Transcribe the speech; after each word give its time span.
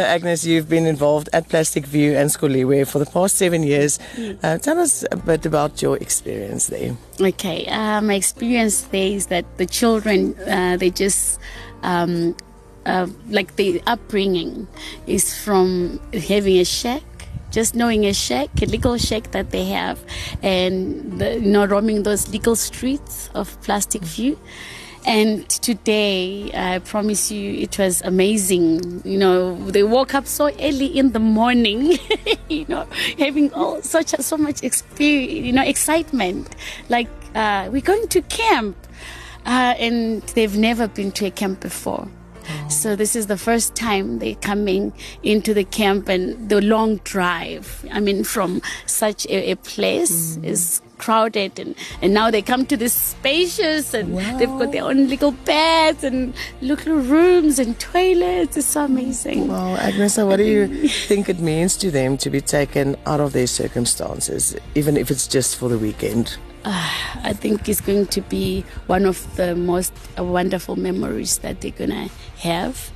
So, 0.00 0.06
Agnes, 0.06 0.46
you've 0.46 0.66
been 0.66 0.86
involved 0.86 1.28
at 1.34 1.50
Plastic 1.50 1.84
View 1.84 2.16
and 2.16 2.30
Skolliwe 2.30 2.88
for 2.88 2.98
the 2.98 3.04
past 3.04 3.36
seven 3.36 3.62
years. 3.62 3.98
Uh, 4.42 4.56
tell 4.56 4.78
us 4.78 5.04
a 5.12 5.16
bit 5.16 5.44
about 5.44 5.82
your 5.82 5.98
experience 5.98 6.68
there. 6.68 6.96
Okay, 7.20 7.66
uh, 7.66 8.00
my 8.00 8.14
experience 8.14 8.80
there 8.92 9.12
is 9.12 9.26
that 9.26 9.44
the 9.58 9.66
children, 9.66 10.34
uh, 10.48 10.78
they 10.78 10.88
just, 10.88 11.38
um, 11.82 12.34
uh, 12.86 13.08
like 13.28 13.56
the 13.56 13.82
upbringing 13.86 14.66
is 15.06 15.36
from 15.36 16.00
having 16.14 16.56
a 16.56 16.64
shack, 16.64 17.02
just 17.50 17.74
knowing 17.74 18.06
a 18.06 18.14
shack, 18.14 18.48
a 18.62 18.64
legal 18.64 18.96
shack 18.96 19.32
that 19.32 19.50
they 19.50 19.66
have, 19.66 20.02
and 20.42 21.20
the, 21.20 21.34
you 21.34 21.50
know 21.52 21.66
roaming 21.66 22.04
those 22.04 22.26
legal 22.30 22.56
streets 22.56 23.28
of 23.34 23.60
Plastic 23.60 24.00
View. 24.00 24.38
And 25.06 25.48
today, 25.48 26.50
I 26.52 26.78
promise 26.80 27.30
you, 27.30 27.54
it 27.54 27.78
was 27.78 28.02
amazing. 28.02 29.02
You 29.04 29.18
know, 29.18 29.56
they 29.70 29.82
woke 29.82 30.14
up 30.14 30.26
so 30.26 30.46
early 30.60 30.86
in 30.86 31.12
the 31.12 31.18
morning, 31.18 31.98
you 32.48 32.66
know, 32.68 32.86
having 33.18 33.52
all 33.54 33.80
such 33.82 34.10
so 34.10 34.36
much 34.36 34.62
experience, 34.62 35.46
you 35.46 35.52
know, 35.52 35.64
excitement. 35.64 36.54
Like 36.88 37.08
uh, 37.34 37.70
we're 37.72 37.80
going 37.80 38.08
to 38.08 38.22
camp, 38.22 38.76
uh, 39.46 39.74
and 39.78 40.22
they've 40.34 40.56
never 40.56 40.86
been 40.86 41.12
to 41.12 41.26
a 41.26 41.30
camp 41.30 41.60
before. 41.60 42.06
So 42.68 42.96
this 42.96 43.14
is 43.16 43.26
the 43.26 43.36
first 43.36 43.74
time 43.74 44.18
they're 44.18 44.34
coming 44.36 44.92
into 45.22 45.54
the 45.54 45.64
camp 45.64 46.08
and 46.08 46.48
the 46.48 46.60
long 46.60 46.96
drive. 46.98 47.84
I 47.92 48.00
mean, 48.00 48.24
from 48.24 48.62
such 48.86 49.26
a, 49.26 49.52
a 49.52 49.56
place 49.56 50.36
is 50.38 50.80
crowded 51.04 51.58
and, 51.58 51.74
and 52.02 52.12
now 52.12 52.30
they 52.30 52.42
come 52.42 52.64
to 52.66 52.76
this 52.76 52.94
spacious 52.94 53.94
and 53.94 54.06
they've 54.38 54.58
got 54.60 54.70
their 54.72 54.84
own 54.84 55.08
little 55.08 55.32
beds 55.32 56.04
and 56.04 56.34
little 56.60 56.96
rooms 56.96 57.58
and 57.58 57.78
toilets. 57.80 58.56
It's 58.56 58.66
so 58.66 58.84
amazing. 58.84 59.48
Well, 59.48 59.76
Agnes, 59.78 60.14
so 60.14 60.26
what 60.26 60.36
do 60.36 60.44
you 60.44 60.88
think 61.08 61.28
it 61.28 61.40
means 61.40 61.76
to 61.78 61.90
them 61.90 62.16
to 62.18 62.28
be 62.30 62.40
taken 62.40 62.96
out 63.06 63.20
of 63.20 63.32
their 63.32 63.46
circumstances, 63.46 64.56
even 64.74 64.96
if 64.96 65.10
it's 65.10 65.26
just 65.26 65.56
for 65.56 65.68
the 65.68 65.78
weekend? 65.78 66.36
I 66.64 67.32
think 67.32 67.68
it's 67.68 67.80
going 67.80 68.06
to 68.08 68.20
be 68.20 68.64
one 68.86 69.06
of 69.06 69.18
the 69.36 69.56
most 69.56 69.92
uh, 70.18 70.24
wonderful 70.24 70.76
memories 70.76 71.38
that 71.38 71.60
they're 71.60 71.70
going 71.70 71.90
to 71.90 72.10
have. 72.40 72.90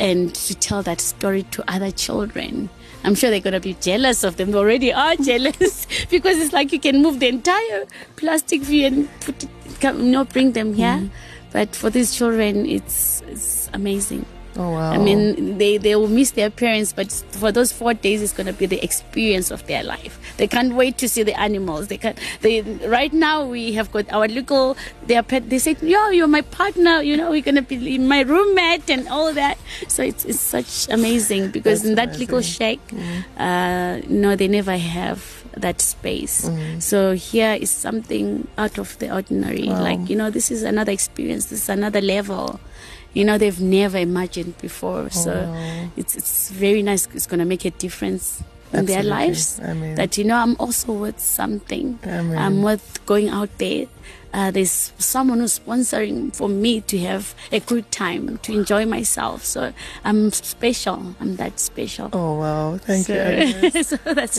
And 0.00 0.34
to 0.34 0.54
tell 0.54 0.82
that 0.82 1.00
story 1.00 1.44
to 1.54 1.62
other 1.70 1.92
children. 1.92 2.68
I'm 3.04 3.14
sure 3.14 3.30
they're 3.30 3.40
going 3.40 3.54
to 3.54 3.60
be 3.60 3.74
jealous 3.74 4.24
of 4.24 4.36
them. 4.36 4.50
They 4.50 4.58
already 4.58 4.92
are 4.92 5.14
jealous 5.30 5.86
because 6.10 6.38
it's 6.38 6.52
like 6.52 6.72
you 6.72 6.80
can 6.80 7.02
move 7.02 7.20
the 7.20 7.28
entire 7.28 7.86
plastic 8.16 8.62
view 8.62 8.86
and 8.86 9.20
put 9.20 9.44
it, 9.44 9.50
you 9.82 9.92
know, 9.92 10.24
bring 10.24 10.52
them 10.52 10.74
here. 10.74 10.88
Mm-hmm. 10.88 11.14
But 11.52 11.76
for 11.76 11.90
these 11.90 12.16
children, 12.16 12.66
it's, 12.66 13.22
it's 13.28 13.68
amazing. 13.72 14.24
Oh, 14.60 14.72
wow. 14.72 14.90
I 14.92 14.98
mean, 14.98 15.56
they, 15.56 15.78
they 15.78 15.96
will 15.96 16.06
miss 16.06 16.32
their 16.32 16.50
parents, 16.50 16.92
but 16.92 17.10
for 17.30 17.50
those 17.50 17.72
four 17.72 17.94
days, 17.94 18.20
it's 18.20 18.34
going 18.34 18.46
to 18.46 18.52
be 18.52 18.66
the 18.66 18.82
experience 18.84 19.50
of 19.50 19.66
their 19.66 19.82
life. 19.82 20.20
They 20.36 20.46
can't 20.46 20.74
wait 20.74 20.98
to 20.98 21.08
see 21.08 21.22
the 21.22 21.32
animals. 21.40 21.88
They 21.88 21.96
can. 21.96 22.14
They 22.42 22.60
right 22.84 23.10
now 23.10 23.46
we 23.46 23.72
have 23.72 23.90
got 23.90 24.12
our 24.12 24.28
little. 24.28 24.76
Their 25.06 25.22
pet. 25.22 25.48
They 25.48 25.58
say, 25.58 25.76
"Yo, 25.80 26.10
you're 26.10 26.26
my 26.28 26.42
partner. 26.42 27.00
You 27.00 27.16
know, 27.16 27.30
we're 27.30 27.40
going 27.40 27.54
to 27.54 27.62
be 27.62 27.94
in 27.94 28.06
my 28.06 28.20
roommate 28.20 28.90
and 28.90 29.08
all 29.08 29.32
that." 29.32 29.56
So 29.88 30.02
it's 30.02 30.26
it's 30.26 30.40
such 30.40 30.88
amazing 30.90 31.52
because 31.52 31.80
That's 31.80 31.88
in 31.88 31.94
that 31.96 32.18
little 32.18 32.44
amazing. 32.44 32.78
shack, 32.78 32.78
uh, 33.38 34.00
no, 34.08 34.36
they 34.36 34.48
never 34.48 34.76
have 34.76 35.39
that 35.56 35.80
space. 35.80 36.48
Mm. 36.48 36.82
So 36.82 37.14
here 37.14 37.54
is 37.54 37.70
something 37.70 38.46
out 38.58 38.78
of 38.78 38.98
the 38.98 39.12
ordinary. 39.12 39.68
Wow. 39.68 39.82
Like 39.82 40.08
you 40.08 40.16
know, 40.16 40.30
this 40.30 40.50
is 40.50 40.62
another 40.62 40.92
experience. 40.92 41.46
This 41.46 41.62
is 41.62 41.68
another 41.68 42.00
level 42.00 42.60
you 43.12 43.24
know 43.24 43.38
they've 43.38 43.60
never 43.60 43.98
imagined 43.98 44.56
before 44.58 45.10
so 45.10 45.32
wow. 45.32 45.90
it's 45.96 46.14
it's 46.14 46.50
very 46.50 46.80
nice 46.80 47.08
it's 47.12 47.26
going 47.26 47.40
to 47.40 47.44
make 47.44 47.64
a 47.64 47.70
difference 47.70 48.42
in 48.72 48.86
their 48.86 49.02
lives 49.02 49.60
I 49.60 49.74
mean- 49.74 49.94
that 49.96 50.16
you 50.18 50.24
know 50.24 50.36
i'm 50.36 50.56
also 50.58 50.92
worth 50.92 51.20
something. 51.20 51.98
I 52.04 52.22
mean- 52.22 52.38
i'm 52.38 52.62
worth 52.62 53.04
going 53.06 53.28
out 53.28 53.50
there. 53.58 53.86
Uh, 54.32 54.48
there's 54.52 54.92
someone 54.96 55.40
who's 55.40 55.58
sponsoring 55.58 56.32
for 56.32 56.48
me 56.48 56.80
to 56.82 56.96
have 57.00 57.34
a 57.50 57.58
good 57.58 57.90
time 57.90 58.38
to 58.42 58.52
enjoy 58.52 58.86
myself. 58.86 59.44
So 59.44 59.72
i'm 60.04 60.30
special. 60.30 61.16
I'm 61.20 61.34
that 61.36 61.58
special. 61.58 62.10
Oh, 62.12 62.38
wow. 62.38 62.76
Thank 62.78 63.06
so, 63.06 63.14
you, 63.14 63.18
Agnes. 63.20 63.88
so 63.92 63.96
that's 64.14 64.38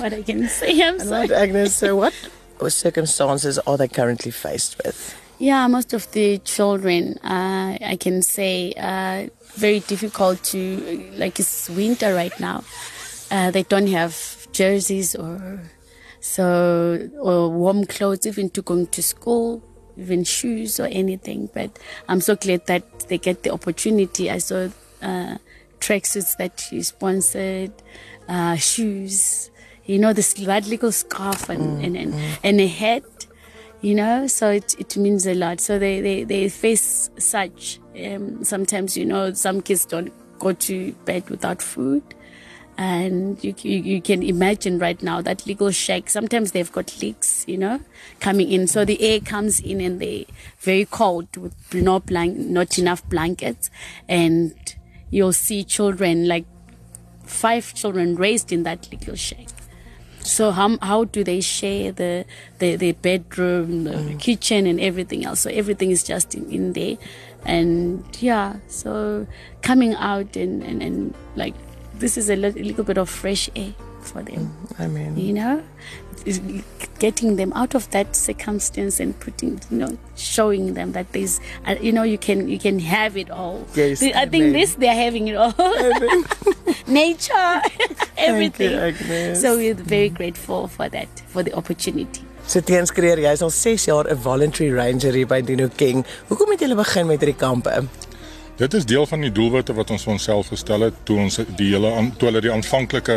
what 0.00 0.12
i 0.12 0.22
can 0.22 0.48
say. 0.48 0.72
I'm 0.82 0.94
And 0.98 1.08
sorry. 1.08 1.28
what, 1.28 1.30
Agnes, 1.30 1.76
so 1.76 1.94
what 2.58 2.72
circumstances 2.72 3.58
are 3.68 3.76
they 3.76 3.86
currently 3.86 4.32
faced 4.32 4.76
with? 4.84 5.14
Yeah, 5.38 5.66
most 5.68 5.92
of 5.94 6.10
the 6.10 6.38
children, 6.38 7.16
uh, 7.24 7.78
I 7.80 7.96
can 8.00 8.22
say, 8.22 8.72
uh, 8.76 9.28
very 9.54 9.80
difficult 9.80 10.42
to, 10.52 10.58
like 11.16 11.38
it's 11.40 11.70
winter 11.70 12.12
right 12.14 12.38
now. 12.40 12.64
Uh, 13.30 13.50
they 13.50 13.62
don't 13.62 13.86
have 13.88 14.48
jerseys 14.52 15.14
or 15.14 15.62
so 16.20 17.08
or 17.20 17.48
warm 17.50 17.84
clothes, 17.86 18.26
even 18.26 18.50
to 18.50 18.62
going 18.62 18.86
to 18.88 19.02
school, 19.02 19.62
even 19.96 20.24
shoes 20.24 20.80
or 20.80 20.86
anything. 20.86 21.48
But 21.54 21.78
I'm 22.08 22.20
so 22.20 22.36
glad 22.36 22.66
that 22.66 23.00
they 23.08 23.18
get 23.18 23.42
the 23.42 23.50
opportunity. 23.50 24.30
I 24.30 24.38
saw 24.38 24.68
uh, 25.02 25.36
tracksuits 25.80 26.36
that 26.38 26.70
you 26.72 26.82
sponsored, 26.82 27.72
uh, 28.28 28.56
shoes, 28.56 29.50
you 29.84 29.98
know, 29.98 30.12
this 30.12 30.38
little 30.38 30.92
scarf 30.92 31.48
and, 31.48 31.84
and, 31.84 31.96
and, 31.96 32.14
and 32.42 32.60
a 32.60 32.66
hat 32.66 33.04
you 33.82 33.94
know 33.94 34.26
so 34.26 34.50
it, 34.50 34.74
it 34.78 34.96
means 34.96 35.26
a 35.26 35.34
lot 35.34 35.60
so 35.60 35.78
they, 35.78 36.00
they, 36.00 36.24
they 36.24 36.48
face 36.48 37.10
such 37.18 37.80
um, 38.04 38.44
sometimes 38.44 38.96
you 38.96 39.04
know 39.04 39.32
some 39.32 39.60
kids 39.60 39.84
don't 39.86 40.12
go 40.38 40.52
to 40.52 40.92
bed 41.06 41.28
without 41.30 41.62
food 41.62 42.02
and 42.80 43.44
you, 43.44 43.54
you, 43.58 43.78
you 43.78 44.00
can 44.00 44.22
imagine 44.22 44.78
right 44.78 45.02
now 45.02 45.20
that 45.20 45.46
legal 45.46 45.70
shack 45.70 46.08
sometimes 46.08 46.52
they've 46.52 46.72
got 46.72 46.98
leaks 47.02 47.44
you 47.46 47.58
know 47.58 47.78
coming 48.20 48.50
in 48.50 48.66
so 48.66 48.86
the 48.86 49.00
air 49.02 49.20
comes 49.20 49.60
in 49.60 49.82
and 49.82 50.00
they 50.00 50.26
very 50.60 50.86
cold 50.86 51.36
with 51.36 51.74
no 51.74 52.00
blank 52.00 52.38
not 52.38 52.78
enough 52.78 53.06
blankets 53.10 53.68
and 54.08 54.76
you'll 55.10 55.34
see 55.34 55.62
children 55.62 56.26
like 56.26 56.46
five 57.22 57.74
children 57.74 58.16
raised 58.16 58.50
in 58.50 58.62
that 58.62 58.90
legal 58.90 59.14
shack 59.14 59.48
so 60.22 60.50
how, 60.50 60.78
how 60.80 61.04
do 61.04 61.24
they 61.24 61.40
share 61.40 61.92
the 61.92 62.26
the, 62.58 62.76
the 62.76 62.92
bedroom, 62.92 63.84
the 63.84 63.92
mm. 63.92 64.20
kitchen, 64.20 64.66
and 64.66 64.78
everything 64.78 65.24
else? 65.24 65.40
So 65.40 65.50
everything 65.50 65.90
is 65.90 66.04
just 66.04 66.34
in, 66.34 66.50
in 66.52 66.72
there, 66.74 66.98
and 67.46 68.04
yeah. 68.20 68.56
So 68.68 69.26
coming 69.62 69.94
out 69.94 70.36
and 70.36 70.62
and, 70.62 70.82
and 70.82 71.14
like 71.36 71.54
this 72.00 72.16
is 72.16 72.30
a 72.30 72.36
little 72.36 72.84
bit 72.84 72.98
of 72.98 73.08
fresh 73.08 73.48
air 73.54 73.72
for 74.00 74.22
them, 74.22 74.50
I 74.78 74.86
mean, 74.86 75.16
you 75.16 75.32
know, 75.34 75.62
getting 76.98 77.36
them 77.36 77.52
out 77.54 77.74
of 77.74 77.90
that 77.90 78.14
circumstance 78.14 79.00
and 79.00 79.18
putting 79.20 79.60
you 79.70 79.78
know 79.78 79.98
showing 80.16 80.74
them 80.74 80.92
that 80.92 81.12
there's 81.12 81.40
uh, 81.66 81.76
you 81.80 81.92
know 81.92 82.02
you 82.02 82.18
can 82.18 82.48
you 82.48 82.58
can 82.58 82.78
have 82.78 83.16
it 83.16 83.30
all. 83.30 83.66
Yes, 83.74 84.02
I 84.02 84.26
think 84.26 84.44
amen. 84.44 84.52
this 84.52 84.74
they're 84.74 84.94
having 84.94 85.28
it 85.28 85.36
all. 85.36 85.54
Nature, 86.86 87.62
everything. 88.16 88.74
Agnes. 88.74 89.40
So 89.40 89.56
we're 89.56 89.74
very 89.74 90.08
grateful 90.08 90.68
for 90.68 90.88
that, 90.88 91.08
for 91.28 91.42
the 91.42 91.54
opportunity. 91.54 92.22
So 92.46 92.60
teens 92.60 92.90
kreer 92.90 93.20
jy 93.22 93.30
is 93.30 93.42
al 93.46 93.52
6 93.54 93.84
jaar 93.86 94.08
'n 94.10 94.16
voluntary 94.16 94.72
ranger 94.74 95.12
hier 95.14 95.26
by 95.26 95.40
Dinokeng. 95.40 96.04
Hoekom 96.28 96.50
het 96.50 96.60
julle 96.60 96.74
begin 96.74 97.06
met 97.06 97.20
hierdie 97.22 97.38
kampe? 97.38 97.84
Dit 98.60 98.74
is 98.74 98.84
deel 98.84 99.06
van 99.06 99.22
die 99.24 99.32
doelwitte 99.32 99.72
wat 99.72 99.90
ons 99.90 100.02
vir 100.04 100.12
onsself 100.12 100.50
gestel 100.52 100.82
het 100.84 100.96
toe 101.08 101.16
ons 101.22 101.38
die 101.56 101.70
hele 101.70 101.90
toe 102.20 102.28
hulle 102.28 102.42
die 102.44 102.50
aanvanklike 102.52 103.16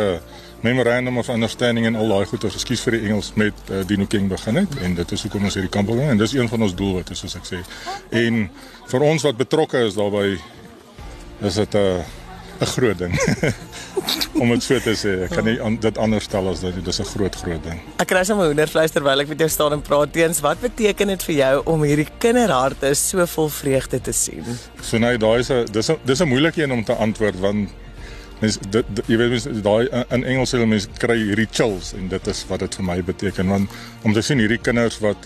memorandum 0.64 1.18
of 1.20 1.28
understanding 1.28 1.84
en 1.84 1.98
al 2.00 2.14
daai 2.14 2.30
goeie 2.30 2.48
ekskuus 2.48 2.84
vir 2.86 2.96
die 2.96 3.02
Engels 3.10 3.28
met 3.36 3.68
uh, 3.68 3.82
Dino 3.84 4.06
King 4.08 4.30
begin 4.32 4.62
het 4.62 4.78
en 4.80 4.96
dit 4.96 5.12
is 5.12 5.26
hoekom 5.26 5.44
ons 5.44 5.58
hierdie 5.58 5.72
kamp 5.74 5.92
begin 5.92 6.14
en 6.14 6.22
dis 6.22 6.32
een 6.32 6.48
van 6.48 6.64
ons 6.64 6.72
doelwitte 6.78 7.16
soos 7.20 7.36
ek 7.36 7.50
sê. 7.50 7.60
En 8.24 8.46
vir 8.94 9.06
ons 9.10 9.28
wat 9.28 9.36
betrokke 9.42 9.84
is 9.84 10.00
daarbey 10.00 10.38
is 11.44 11.60
dit 11.60 11.76
'n 11.76 12.00
'n 12.64 12.72
groot 12.72 12.98
ding. 12.98 13.12
Om 14.34 14.48
dit 14.50 14.62
so 14.62 14.78
te 14.82 14.94
sê, 14.98 15.12
ek 15.24 15.30
kan 15.30 15.44
nie 15.44 15.60
an, 15.62 15.76
dit 15.80 15.98
anders 15.98 16.24
stel 16.24 16.48
as 16.50 16.60
dit 16.60 16.84
dis 16.84 16.98
'n 17.00 17.04
groot 17.04 17.34
groot 17.36 17.62
ding. 17.64 17.80
Ek 17.98 18.06
kry 18.08 18.24
sommer 18.24 18.46
hoendervleis 18.46 18.90
terwyl 18.90 19.20
ek 19.20 19.28
met 19.28 19.38
jou 19.38 19.48
staan 19.48 19.72
en 19.72 19.82
praat 19.82 20.12
teens. 20.12 20.40
Wat 20.40 20.60
beteken 20.60 21.06
dit 21.08 21.22
vir 21.22 21.34
jou 21.34 21.62
om 21.64 21.82
hierdie 21.82 22.08
kinderharte 22.18 22.94
so 22.94 23.26
vol 23.26 23.48
vreugde 23.48 24.00
te 24.00 24.12
sien? 24.12 24.44
So 24.82 24.98
nou 24.98 25.16
daai 25.16 25.38
is 25.40 25.50
'n 25.50 25.64
dis 25.72 25.88
'n 25.90 25.96
dis 26.04 26.20
'n 26.20 26.28
moeilike 26.28 26.62
een 26.62 26.72
om 26.72 26.84
te 26.84 26.92
antwoord 26.94 27.38
want 27.40 27.70
mens 28.40 28.58
dit, 28.70 28.84
dit 28.94 29.06
jy 29.06 29.16
weet 29.16 29.30
mens 29.30 29.44
daai 29.62 29.88
in- 30.10 30.24
Engels 30.24 30.52
sê 30.54 30.66
mense 30.66 30.88
kry 30.98 31.16
hierdie 31.16 31.48
chills 31.50 31.92
en 31.94 32.08
dit 32.08 32.26
is 32.26 32.44
wat 32.48 32.60
dit 32.60 32.74
vir 32.74 32.84
my 32.84 33.02
beteken 33.02 33.48
want 33.48 33.70
om 34.02 34.12
te 34.12 34.20
sien 34.22 34.38
hierdie 34.38 34.58
kinders 34.60 34.98
wat 35.00 35.16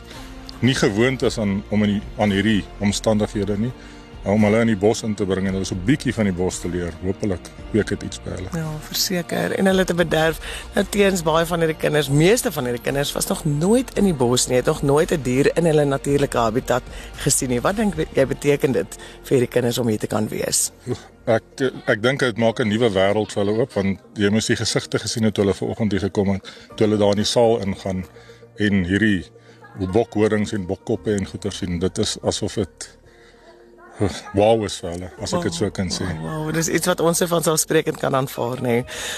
nie 0.60 0.74
gewoond 0.74 1.22
is 1.22 1.38
aan 1.38 1.62
om 1.70 1.82
in 1.84 1.90
die, 1.90 2.02
aan 2.18 2.30
hierdie 2.30 2.64
omstandighede 2.80 3.58
nie 3.58 3.72
om 4.24 4.44
hulle 4.44 4.60
in 4.60 4.72
die 4.72 4.76
bos 4.76 5.02
in 5.06 5.14
te 5.14 5.26
bring 5.26 5.46
en 5.46 5.54
hulle 5.56 5.64
so 5.64 5.74
'n 5.74 5.84
bietjie 5.84 6.14
van 6.14 6.24
die 6.24 6.32
bos 6.32 6.60
te 6.60 6.68
leer. 6.68 6.92
Hoopelik 7.02 7.50
kweek 7.70 7.88
dit 7.88 8.02
iets 8.02 8.20
by 8.22 8.30
hulle. 8.30 8.48
Ja, 8.52 8.70
verseker. 8.80 9.58
En 9.58 9.66
hulle 9.66 9.84
te 9.84 9.94
bederf. 9.94 10.40
Nou 10.74 10.86
teens 10.90 11.22
baie 11.22 11.46
van 11.46 11.58
hierdie 11.58 11.76
kinders, 11.76 12.08
meeste 12.08 12.52
van 12.52 12.64
hierdie 12.64 12.82
kinders 12.82 13.12
was 13.12 13.26
nog 13.26 13.44
nooit 13.44 13.98
in 13.98 14.04
die 14.04 14.14
bos 14.14 14.46
nie, 14.48 14.56
het 14.56 14.66
nog 14.66 14.82
nooit 14.82 15.12
'n 15.12 15.22
dier 15.22 15.56
in 15.56 15.64
hulle 15.64 15.84
natuurlike 15.84 16.38
habitat 16.38 16.82
gesien 17.14 17.48
nie. 17.48 17.60
Wat 17.60 17.76
dink 17.76 17.94
jy 18.14 18.26
beteken 18.26 18.72
dit 18.72 18.96
vir 19.22 19.36
hierdie 19.36 19.52
kinders 19.52 19.78
om 19.78 19.88
hier 19.88 19.98
te 19.98 20.06
kan 20.06 20.28
wees? 20.28 20.72
Ek 21.26 21.42
ek 21.86 22.02
dink 22.02 22.20
dit 22.20 22.36
maak 22.38 22.60
'n 22.60 22.68
nuwe 22.68 22.90
wêreld 22.90 23.32
vir 23.32 23.44
hulle 23.44 23.58
oop 23.60 23.72
want 23.72 24.00
jy 24.14 24.30
moes 24.30 24.46
die 24.46 24.56
gesigte 24.56 24.98
gesien 24.98 25.24
het 25.24 25.34
toe 25.34 25.44
hulle 25.44 25.54
vanoggend 25.54 25.92
hier 25.92 26.00
gekom 26.00 26.28
het, 26.28 26.50
toe 26.76 26.86
hulle 26.86 26.98
daar 26.98 27.10
in 27.10 27.22
die 27.22 27.24
saal 27.24 27.60
ingaan 27.60 28.04
en 28.56 28.84
hierdie 28.84 29.24
bokhorings 29.86 30.52
en 30.52 30.66
bokkoppe 30.66 31.14
en 31.14 31.26
goeie 31.26 31.50
sien. 31.54 31.78
Dit 31.78 31.98
is 31.98 32.16
asof 32.22 32.54
dit 32.54 32.97
wow 34.38 34.64
is 34.64 34.78
vir 34.80 34.90
hulle 34.94 35.10
as 35.22 35.34
ek 35.36 35.48
dit 35.48 35.58
so 35.58 35.70
kan 35.74 35.90
sê. 35.92 36.06
Wow, 36.22 36.48
dis 36.54 36.70
iets 36.72 36.90
wat 36.90 37.00
ons 37.04 37.22
van 37.32 37.44
selfsprekend 37.46 37.98
kan 38.02 38.14
aanvaar 38.14 38.62
nê. 38.64 38.76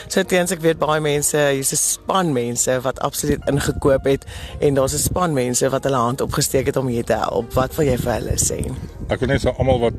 So 0.09 0.25
teens 0.25 0.55
ek 0.55 0.63
weet 0.65 0.81
baie 0.81 1.01
mense, 1.05 1.37
hier's 1.37 1.73
'n 1.73 1.81
span 1.81 2.33
mense 2.37 2.81
wat 2.87 3.01
absoluut 3.01 3.45
ingekoop 3.51 4.09
het 4.09 4.27
en 4.61 4.75
daar's 4.75 4.95
'n 4.95 5.05
span 5.05 5.37
mense 5.37 5.69
wat 5.69 5.85
hulle 5.85 6.01
hand 6.01 6.21
opgesteek 6.21 6.67
het 6.67 6.77
om 6.77 6.87
hier 6.87 7.05
te 7.05 7.17
help. 7.17 7.53
Wat 7.55 7.77
wil 7.77 7.87
jy 7.87 7.97
vir 7.97 8.13
hulle 8.13 8.37
sê? 8.37 8.61
Ek 9.09 9.21
wil 9.21 9.29
net 9.29 9.43
vir 9.43 9.55
almal 9.59 9.81
wat 9.81 9.95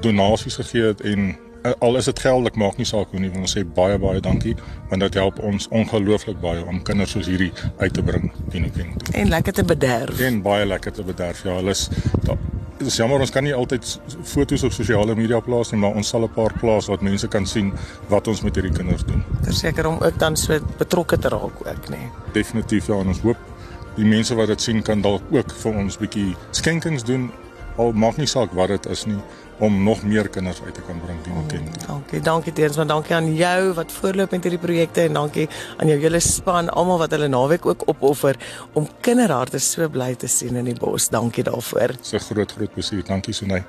donasies 0.00 0.56
gegee 0.56 0.82
het 0.92 1.00
en 1.00 1.36
eh, 1.64 1.72
al 1.80 1.96
is 1.96 2.04
dit 2.04 2.18
geldelik 2.18 2.56
maak 2.56 2.76
nie 2.76 2.86
saak 2.86 3.10
hoe 3.10 3.20
nie, 3.20 3.30
ons 3.36 3.56
sê 3.56 3.64
baie 3.64 3.98
baie 3.98 4.20
dankie 4.20 4.54
want 4.88 5.00
dit 5.00 5.14
help 5.14 5.38
ons 5.38 5.68
ongelooflik 5.68 6.40
baie 6.40 6.64
om 6.64 6.82
kinders 6.82 7.10
soos 7.10 7.26
hierdie 7.26 7.52
uit 7.78 7.92
te 7.92 8.02
bring 8.02 8.32
in 8.52 8.62
die 8.62 8.70
kind. 8.70 9.10
En 9.14 9.28
lekker 9.28 9.52
te 9.52 9.64
bederf. 9.64 10.20
En 10.20 10.42
baie 10.42 10.66
lekker 10.66 10.92
te 10.92 11.02
bederf. 11.02 11.44
Ja, 11.44 11.58
hulle 11.60 11.70
is 11.70 11.88
is 12.86 12.96
jammer 12.96 13.20
ons 13.20 13.30
kan 13.30 13.44
nie 13.44 13.54
altyd 13.54 13.86
foto's 14.24 14.64
op 14.64 14.72
sosiale 14.72 15.14
media 15.14 15.40
plaas 15.44 15.72
nie, 15.72 15.80
maar 15.80 15.96
ons 15.98 16.08
sal 16.08 16.24
'n 16.24 16.32
paar 16.34 16.52
plaas 16.60 16.88
wat 16.88 17.00
mense 17.02 17.28
kan 17.28 17.46
sien 17.46 17.72
wat 18.08 18.28
ons 18.28 18.42
met 18.42 18.54
hierdie 18.54 18.72
kinders 18.72 19.04
doen. 19.04 19.24
Verseker 19.42 19.86
om 19.86 19.98
ook 20.00 20.18
dan 20.18 20.36
so 20.36 20.58
betrokke 20.78 21.18
te 21.18 21.28
raak 21.28 21.66
ook, 21.66 21.88
nê. 21.88 21.98
Nee. 21.98 22.10
Definitief 22.32 22.86
ja, 22.86 22.94
en 22.94 23.06
ons 23.06 23.20
hoop 23.20 23.36
die 23.96 24.04
mense 24.04 24.34
wat 24.34 24.46
dit 24.46 24.60
sien 24.60 24.82
kan 24.82 25.00
dalk 25.00 25.22
ook 25.30 25.52
vir 25.62 25.72
ons 25.72 25.98
bietjie 25.98 26.36
skenkings 26.50 27.04
doen. 27.04 27.30
Al 27.76 27.92
maak 27.92 28.16
nie 28.16 28.26
saak 28.26 28.52
wat 28.52 28.68
dit 28.68 28.86
is 28.86 29.04
nie 29.06 29.20
om 29.60 29.82
nog 29.84 30.02
meer 30.02 30.28
kinders 30.28 30.62
uit 30.64 30.74
te 30.74 30.80
kan 30.86 31.00
bring 31.04 31.18
die 31.24 31.32
kind. 31.52 31.68
Oh, 31.82 31.86
dankie, 31.86 32.20
dankie 32.20 32.52
teens, 32.52 32.76
maar 32.76 32.86
dankie 32.86 33.14
aan 33.14 33.34
jou 33.36 33.72
wat 33.76 33.92
voorloop 33.92 34.30
met 34.30 34.46
hierdie 34.48 34.60
projekte 34.60 35.04
en 35.04 35.18
dankie 35.20 35.48
aan 35.76 35.92
jou 35.92 35.98
hele 36.00 36.20
span, 36.24 36.70
almal 36.72 37.02
wat 37.02 37.12
hulle 37.16 37.28
naweek 37.28 37.66
ook 37.66 37.84
opoffer 37.92 38.40
om 38.72 38.88
kinderharte 39.04 39.60
so 39.60 39.88
bly 39.88 40.14
te 40.14 40.28
sien 40.28 40.56
in 40.56 40.64
die 40.64 40.78
bos. 40.80 41.10
Dankie 41.12 41.44
daarvoor. 41.44 41.96
Dis 42.00 42.12
'n 42.12 42.24
groot 42.32 42.52
groot 42.52 42.72
plesier. 42.72 43.04
Dankie 43.04 43.34
Sunay. 43.34 43.64